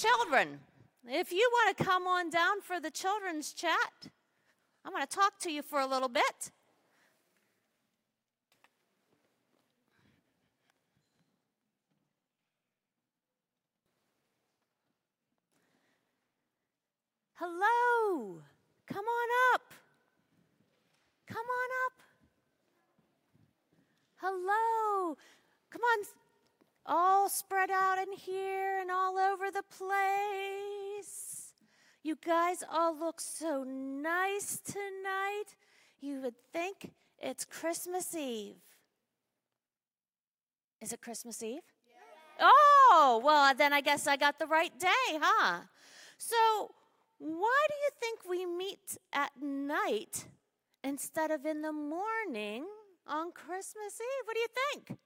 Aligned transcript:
Children, 0.00 0.60
if 1.06 1.30
you 1.30 1.46
want 1.52 1.76
to 1.76 1.84
come 1.84 2.06
on 2.06 2.30
down 2.30 2.62
for 2.62 2.80
the 2.80 2.90
children's 2.90 3.52
chat, 3.52 4.08
I'm 4.82 4.92
going 4.92 5.06
to 5.06 5.14
talk 5.14 5.38
to 5.40 5.52
you 5.52 5.60
for 5.60 5.78
a 5.78 5.86
little 5.86 6.08
bit. 6.08 6.50
Hello. 17.34 18.40
Come 18.86 19.04
on 19.04 19.28
up. 19.54 19.62
Come 21.26 21.36
on 21.36 21.70
up. 21.84 22.02
Hello. 24.16 25.16
Come 25.68 25.82
on. 25.82 26.04
All 26.86 27.28
spread 27.28 27.70
out 27.70 27.98
in 27.98 28.12
here 28.12 28.78
and 28.80 28.90
all 28.90 29.18
over 29.18 29.50
the 29.50 29.62
place. 29.62 31.54
You 32.02 32.16
guys 32.24 32.64
all 32.70 32.98
look 32.98 33.20
so 33.20 33.62
nice 33.64 34.58
tonight. 34.64 35.54
You 36.00 36.20
would 36.22 36.34
think 36.52 36.92
it's 37.18 37.44
Christmas 37.44 38.14
Eve. 38.14 38.56
Is 40.80 40.92
it 40.94 41.02
Christmas 41.02 41.42
Eve? 41.42 41.60
Yeah. 42.38 42.48
Oh, 42.48 43.20
well, 43.22 43.54
then 43.54 43.74
I 43.74 43.82
guess 43.82 44.06
I 44.06 44.16
got 44.16 44.38
the 44.38 44.46
right 44.46 44.72
day, 44.78 45.18
huh? 45.20 45.60
So, 46.16 46.70
why 47.18 47.66
do 47.68 47.74
you 47.74 47.90
think 48.00 48.20
we 48.26 48.46
meet 48.46 48.96
at 49.12 49.32
night 49.42 50.24
instead 50.82 51.30
of 51.30 51.44
in 51.44 51.60
the 51.60 51.72
morning 51.72 52.64
on 53.06 53.32
Christmas 53.32 54.00
Eve? 54.00 54.24
What 54.24 54.34
do 54.34 54.40
you 54.40 54.48
think? 54.72 54.98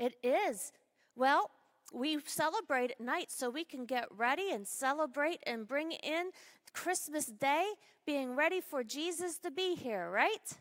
It 0.00 0.14
is. 0.22 0.72
Well, 1.14 1.50
we 1.92 2.18
celebrate 2.24 2.92
at 2.92 3.00
night 3.00 3.30
so 3.30 3.50
we 3.50 3.64
can 3.64 3.84
get 3.84 4.06
ready 4.16 4.50
and 4.50 4.66
celebrate 4.66 5.40
and 5.46 5.68
bring 5.68 5.92
in 5.92 6.30
Christmas 6.72 7.26
Day, 7.26 7.66
being 8.06 8.34
ready 8.34 8.62
for 8.62 8.82
Jesus 8.82 9.36
to 9.38 9.50
be 9.50 9.74
here, 9.74 10.10
right? 10.10 10.56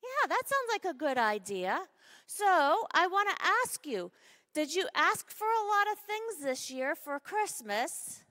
Yeah, 0.00 0.28
that 0.28 0.42
sounds 0.46 0.68
like 0.70 0.84
a 0.84 0.96
good 0.96 1.18
idea. 1.18 1.80
So 2.26 2.86
I 2.94 3.08
want 3.08 3.28
to 3.30 3.44
ask 3.64 3.84
you 3.84 4.12
did 4.54 4.74
you 4.74 4.86
ask 4.94 5.30
for 5.30 5.46
a 5.46 5.66
lot 5.66 5.92
of 5.92 5.98
things 5.98 6.44
this 6.44 6.70
year 6.70 6.94
for 6.94 7.18
Christmas? 7.18 8.22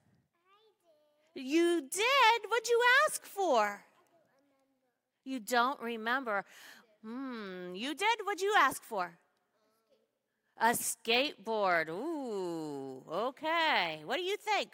did. 1.36 1.44
You 1.44 1.82
did? 1.82 2.42
What'd 2.48 2.70
you 2.70 2.82
ask 3.08 3.26
for? 3.26 3.84
You 5.26 5.40
don't 5.40 5.82
remember. 5.82 6.45
Hmm, 7.04 7.73
you 7.73 7.95
did? 7.95 8.20
What'd 8.23 8.42
you 8.42 8.54
ask 8.58 8.84
for? 8.84 9.18
A 10.62 10.73
skateboard. 10.73 11.90
Ooh, 11.90 13.02
okay. 13.12 14.04
What 14.06 14.17
do 14.17 14.22
you 14.22 14.38
think? 14.38 14.70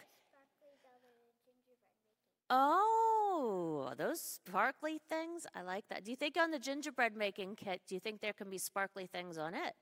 Oh, 2.49 3.93
those 3.97 4.19
sparkly 4.19 4.99
things. 5.09 5.47
I 5.55 5.61
like 5.61 5.85
that. 5.89 6.03
Do 6.03 6.11
you 6.11 6.17
think 6.17 6.35
on 6.37 6.51
the 6.51 6.59
gingerbread 6.59 7.15
making 7.15 7.55
kit, 7.55 7.81
do 7.87 7.95
you 7.95 8.01
think 8.01 8.19
there 8.19 8.33
can 8.33 8.49
be 8.49 8.57
sparkly 8.57 9.07
things 9.07 9.37
on 9.37 9.53
it? 9.53 9.75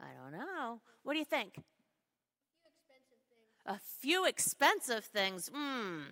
I 0.00 0.08
don't 0.20 0.32
know. 0.32 0.80
What 1.04 1.12
do 1.12 1.20
you 1.20 1.24
think? 1.24 1.60
A 3.66 3.78
few 4.00 4.26
expensive 4.26 5.04
things. 5.04 5.48
Mmm. 5.48 6.02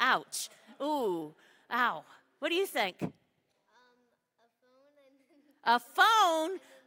Ouch. 0.00 0.48
Ooh. 0.82 1.32
Ow. 1.72 2.04
What 2.40 2.48
do 2.48 2.54
you 2.56 2.66
think? 2.66 2.96
Um, 3.02 3.12
A 5.64 5.78
phone? 5.78 6.50
Nintendo, 6.50 6.79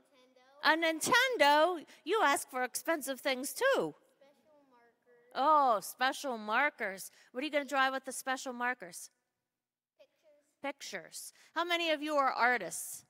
A 0.64 0.78
Nintendo? 0.78 1.84
You 2.06 2.22
ask 2.24 2.50
for 2.50 2.64
expensive 2.64 3.20
things 3.20 3.54
too. 3.54 3.94
special 4.16 4.64
markers, 4.72 5.32
Oh, 5.36 5.80
special 5.82 6.38
markers. 6.38 7.12
What 7.32 7.42
are 7.42 7.46
you 7.46 7.52
going 7.52 7.66
to 7.66 7.70
draw 7.70 7.92
with 7.92 8.06
the 8.06 8.12
special 8.12 8.54
markers? 8.54 9.10
pictures, 10.64 11.02
Pictures. 11.02 11.34
How 11.54 11.66
many 11.66 11.92
of 11.92 12.02
you 12.02 12.16
are 12.16 12.32
artists? 12.32 13.04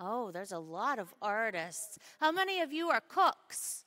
Oh, 0.00 0.30
there's 0.30 0.52
a 0.52 0.58
lot 0.58 0.98
of 0.98 1.12
artists. 1.20 1.98
How 2.20 2.30
many 2.32 2.60
of 2.60 2.72
you 2.72 2.88
are 2.88 3.00
cooks? 3.00 3.84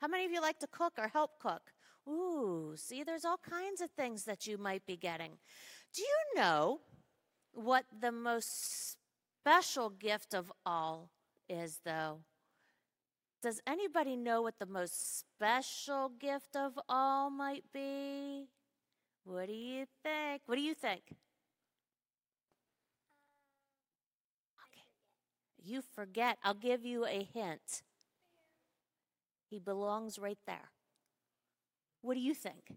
How 0.00 0.06
many 0.06 0.24
of 0.24 0.30
you 0.30 0.40
like 0.40 0.60
to 0.60 0.68
cook 0.68 0.92
or 0.98 1.08
help 1.08 1.40
cook? 1.40 1.72
Ooh, 2.08 2.72
see, 2.76 3.02
there's 3.02 3.24
all 3.24 3.38
kinds 3.38 3.80
of 3.80 3.90
things 3.90 4.24
that 4.24 4.46
you 4.46 4.56
might 4.56 4.86
be 4.86 4.96
getting. 4.96 5.32
Do 5.92 6.02
you 6.02 6.40
know 6.40 6.80
what 7.52 7.84
the 8.00 8.12
most 8.12 8.96
special 9.42 9.90
gift 9.90 10.32
of 10.32 10.52
all 10.64 11.10
is, 11.48 11.80
though? 11.84 12.20
Does 13.42 13.60
anybody 13.66 14.16
know 14.16 14.42
what 14.42 14.58
the 14.58 14.66
most 14.66 15.20
special 15.20 16.10
gift 16.18 16.56
of 16.56 16.78
all 16.88 17.30
might 17.30 17.64
be? 17.72 18.48
What 19.24 19.46
do 19.46 19.52
you 19.52 19.86
think? 20.02 20.42
What 20.46 20.56
do 20.56 20.62
you 20.62 20.74
think? 20.74 21.02
Okay. 24.66 24.86
You 25.62 25.82
forget. 25.82 26.38
I'll 26.42 26.54
give 26.54 26.84
you 26.84 27.04
a 27.04 27.28
hint. 27.32 27.82
He 29.50 29.58
belongs 29.58 30.18
right 30.18 30.38
there. 30.46 30.70
What 32.02 32.14
do 32.14 32.20
you 32.20 32.34
think? 32.34 32.76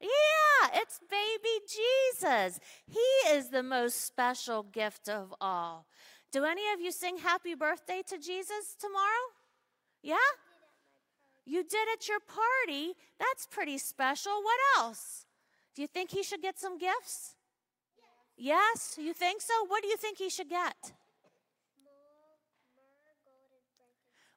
Yeah, 0.00 0.70
it's 0.74 1.00
baby 1.10 1.60
Jesus. 1.68 2.60
He 2.86 3.30
is 3.30 3.50
the 3.50 3.62
most 3.62 4.04
special 4.04 4.62
gift 4.62 5.08
of 5.08 5.34
all. 5.40 5.86
Do 6.32 6.44
any 6.44 6.62
of 6.74 6.80
you 6.80 6.92
sing 6.92 7.18
happy 7.18 7.54
birthday 7.54 8.02
to 8.08 8.18
Jesus 8.18 8.76
tomorrow? 8.78 9.26
Yeah? 10.02 10.16
You 11.44 11.62
did 11.62 11.88
at 11.92 12.08
your 12.08 12.20
party. 12.20 12.94
That's 13.18 13.46
pretty 13.46 13.78
special. 13.78 14.32
What 14.32 14.58
else? 14.78 15.24
Do 15.74 15.82
you 15.82 15.88
think 15.88 16.10
he 16.10 16.22
should 16.22 16.42
get 16.42 16.58
some 16.58 16.78
gifts? 16.78 17.34
Yes, 18.36 18.98
you 19.00 19.12
think 19.14 19.40
so? 19.40 19.54
What 19.66 19.82
do 19.82 19.88
you 19.88 19.96
think 19.96 20.18
he 20.18 20.28
should 20.28 20.50
get? 20.50 20.92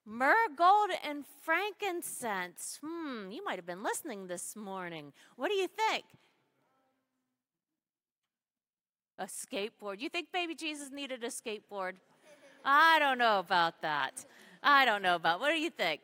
myrrh, 0.09 0.49
gold, 0.55 0.89
and 1.07 1.23
frankincense. 1.43 2.79
Hmm, 2.83 3.29
you 3.29 3.43
might 3.45 3.57
have 3.57 3.65
been 3.65 3.83
listening 3.83 4.27
this 4.27 4.55
morning. 4.55 5.13
What 5.35 5.49
do 5.49 5.55
you 5.55 5.67
think? 5.67 6.05
A 9.19 9.25
skateboard. 9.25 9.99
You 9.99 10.07
think 10.07 10.31
baby 10.31 10.55
Jesus 10.55 10.89
needed 10.91 11.25
a 11.25 11.27
skateboard? 11.27 11.95
I 12.63 12.99
don't 12.99 13.17
know 13.17 13.39
about 13.39 13.81
that. 13.81 14.25
I 14.63 14.85
don't 14.85 15.01
know 15.01 15.15
about. 15.15 15.41
What 15.41 15.51
do 15.51 15.59
you 15.59 15.69
think? 15.69 15.99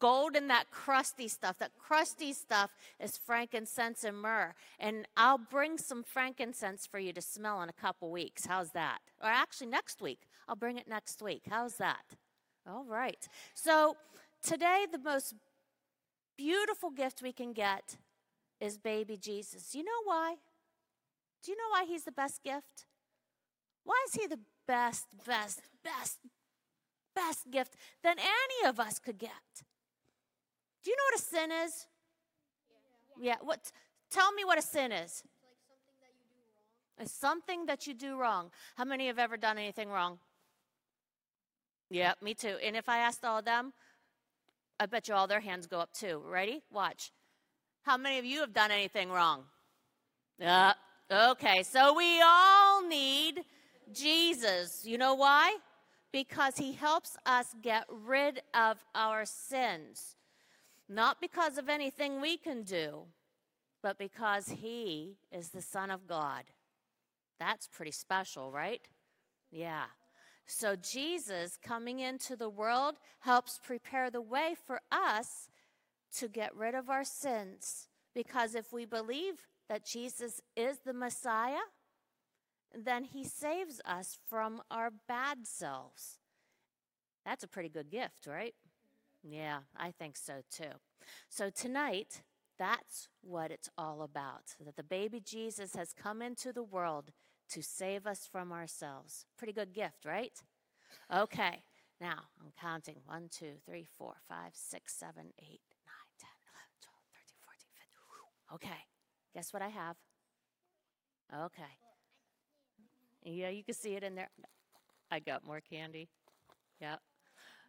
Gold 0.00 0.34
and 0.34 0.50
that 0.50 0.72
crusty 0.72 1.28
stuff. 1.28 1.56
That 1.58 1.70
crusty 1.78 2.32
stuff 2.32 2.70
is 2.98 3.16
frankincense 3.16 4.02
and 4.02 4.20
myrrh. 4.20 4.54
And 4.80 5.06
I'll 5.16 5.38
bring 5.38 5.78
some 5.78 6.02
frankincense 6.02 6.84
for 6.84 6.98
you 6.98 7.12
to 7.12 7.22
smell 7.22 7.62
in 7.62 7.68
a 7.68 7.72
couple 7.72 8.10
weeks. 8.10 8.46
How's 8.46 8.72
that? 8.72 8.98
Or 9.22 9.28
actually, 9.28 9.68
next 9.68 10.02
week. 10.02 10.22
I'll 10.48 10.56
bring 10.56 10.78
it 10.78 10.88
next 10.88 11.22
week. 11.22 11.42
How's 11.48 11.76
that? 11.76 12.16
All 12.68 12.84
right. 12.84 13.28
So 13.54 13.96
today, 14.42 14.86
the 14.90 14.98
most 14.98 15.34
beautiful 16.36 16.90
gift 16.90 17.22
we 17.22 17.32
can 17.32 17.52
get 17.52 17.98
is 18.60 18.78
baby 18.78 19.16
Jesus. 19.16 19.74
You 19.74 19.84
know 19.84 20.02
why? 20.04 20.36
Do 21.42 21.52
you 21.52 21.56
know 21.56 21.70
why 21.70 21.84
he's 21.84 22.04
the 22.04 22.12
best 22.12 22.42
gift? 22.42 22.86
Why 23.84 24.04
is 24.06 24.14
he 24.14 24.26
the 24.26 24.40
best, 24.66 25.06
best, 25.26 25.62
best, 25.82 26.18
best 27.14 27.50
gift 27.50 27.74
than 28.02 28.16
any 28.18 28.68
of 28.68 28.78
us 28.80 28.98
could 28.98 29.18
get? 29.18 29.30
Do 30.82 30.90
you 30.90 30.96
know 30.96 31.02
what 31.10 31.20
a 31.20 31.22
sin 31.22 31.50
is? 31.64 31.86
Yeah. 33.20 33.36
What? 33.40 33.72
Tell 34.10 34.32
me 34.32 34.44
what 34.44 34.58
a 34.58 34.62
sin 34.62 34.92
is. 34.92 35.22
It's 37.00 37.12
something 37.12 37.66
that 37.66 37.86
you 37.86 37.94
do 37.94 38.16
wrong. 38.16 38.50
How 38.76 38.84
many 38.84 39.06
have 39.06 39.18
ever 39.18 39.36
done 39.36 39.58
anything 39.58 39.88
wrong? 39.88 40.18
Yeah, 41.90 42.14
me 42.20 42.34
too. 42.34 42.56
And 42.62 42.76
if 42.76 42.88
I 42.88 42.98
asked 42.98 43.24
all 43.24 43.38
of 43.38 43.44
them, 43.44 43.72
I 44.80 44.86
bet 44.86 45.08
you 45.08 45.14
all 45.14 45.26
their 45.26 45.40
hands 45.40 45.66
go 45.66 45.80
up 45.80 45.92
too. 45.92 46.22
Ready? 46.24 46.62
Watch. 46.70 47.12
How 47.82 47.96
many 47.96 48.18
of 48.18 48.24
you 48.24 48.40
have 48.40 48.52
done 48.52 48.70
anything 48.70 49.10
wrong? 49.10 49.44
Yeah. 50.38 50.74
Okay, 51.10 51.62
so 51.62 51.94
we 51.94 52.20
all 52.22 52.86
need 52.86 53.44
Jesus. 53.92 54.84
You 54.84 54.98
know 54.98 55.14
why? 55.14 55.56
Because 56.12 56.56
he 56.56 56.72
helps 56.72 57.16
us 57.24 57.54
get 57.62 57.84
rid 57.88 58.42
of 58.54 58.84
our 58.94 59.24
sins. 59.24 60.16
Not 60.88 61.20
because 61.20 61.58
of 61.58 61.68
anything 61.68 62.20
we 62.20 62.36
can 62.36 62.62
do, 62.62 63.04
but 63.82 63.98
because 63.98 64.48
he 64.48 65.16
is 65.32 65.50
the 65.50 65.62
Son 65.62 65.90
of 65.90 66.06
God. 66.06 66.44
That's 67.38 67.68
pretty 67.68 67.92
special, 67.92 68.50
right? 68.50 68.82
Yeah. 69.50 69.84
So 70.46 70.76
Jesus 70.76 71.58
coming 71.62 72.00
into 72.00 72.36
the 72.36 72.48
world 72.48 72.96
helps 73.20 73.60
prepare 73.62 74.10
the 74.10 74.20
way 74.20 74.56
for 74.66 74.80
us 74.90 75.48
to 76.16 76.28
get 76.28 76.54
rid 76.56 76.74
of 76.74 76.90
our 76.90 77.04
sins. 77.04 77.88
Because 78.14 78.54
if 78.54 78.72
we 78.72 78.84
believe 78.84 79.46
that 79.68 79.84
Jesus 79.84 80.40
is 80.56 80.78
the 80.84 80.94
Messiah, 80.94 81.66
then 82.74 83.04
he 83.04 83.24
saves 83.24 83.80
us 83.84 84.18
from 84.28 84.62
our 84.70 84.90
bad 85.06 85.46
selves. 85.46 86.18
That's 87.24 87.44
a 87.44 87.48
pretty 87.48 87.68
good 87.68 87.90
gift, 87.90 88.26
right? 88.26 88.54
Yeah, 89.22 89.58
I 89.76 89.90
think 89.90 90.16
so 90.16 90.42
too. 90.50 90.78
So 91.28 91.50
tonight, 91.50 92.22
that's 92.58 93.08
what 93.22 93.50
it's 93.50 93.70
all 93.78 94.02
about 94.02 94.56
that 94.64 94.76
the 94.76 94.82
baby 94.82 95.20
Jesus 95.20 95.74
has 95.74 95.92
come 95.92 96.20
into 96.20 96.52
the 96.52 96.62
world 96.62 97.12
to 97.50 97.62
save 97.62 98.06
us 98.06 98.28
from 98.30 98.52
ourselves. 98.52 99.26
Pretty 99.36 99.52
good 99.52 99.72
gift, 99.72 100.04
right? 100.04 100.42
Okay, 101.14 101.62
now 102.00 102.24
I'm 102.40 102.52
counting 102.60 102.96
1, 103.06 103.28
2, 103.30 103.46
3, 103.64 103.86
4, 103.96 104.14
5, 104.28 104.38
6, 104.52 104.94
7, 104.94 105.14
8, 105.38 105.60
Okay, 108.54 108.68
guess 109.34 109.52
what 109.52 109.62
I 109.62 109.68
have? 109.68 109.96
Okay. 111.44 111.62
Yeah, 113.24 113.50
you 113.50 113.62
can 113.62 113.74
see 113.74 113.94
it 113.94 114.02
in 114.02 114.14
there. 114.14 114.30
I 115.10 115.18
got 115.18 115.44
more 115.44 115.60
candy. 115.60 116.08
Yep. 116.80 117.00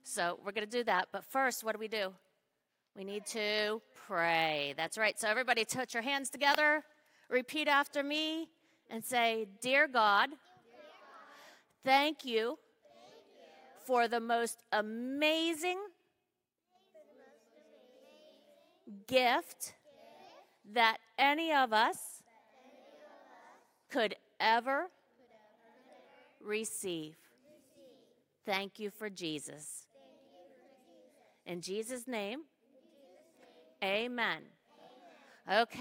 So 0.04 0.40
we're 0.44 0.52
going 0.52 0.66
to 0.66 0.72
do 0.72 0.84
that. 0.86 1.10
But 1.12 1.26
first, 1.26 1.64
what 1.64 1.74
do 1.74 1.80
we 1.80 1.88
do? 1.88 2.14
We 2.96 3.04
need 3.04 3.26
to 3.28 3.82
pray. 4.08 4.74
That's 4.78 4.98
right. 4.98 5.20
So 5.20 5.28
everybody 5.28 5.66
touch 5.66 5.94
your 5.94 6.04
hands 6.04 6.30
together. 6.30 6.84
Repeat 7.30 7.68
after 7.68 8.04
me 8.04 8.50
and 8.90 9.04
say, 9.04 9.48
Dear 9.62 9.88
God, 9.88 10.30
thank 11.84 12.26
you 12.26 12.58
for 13.86 14.08
the 14.08 14.20
most 14.20 14.64
amazing 14.72 15.80
gift 19.08 19.74
that 20.74 20.98
any 21.18 21.54
of 21.54 21.74
us 21.74 22.24
could 23.90 24.16
ever 24.40 24.88
receive. 26.44 27.16
Thank 28.46 28.80
you 28.80 28.90
for 28.90 29.10
Jesus. 29.10 29.88
In 31.46 31.62
Jesus' 31.62 32.08
name, 32.08 32.42
amen. 33.84 34.44
Okay. 35.52 35.78